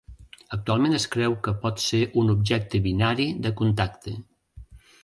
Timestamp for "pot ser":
1.65-2.01